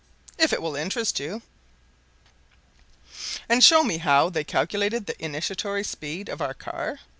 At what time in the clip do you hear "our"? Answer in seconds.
6.41-6.55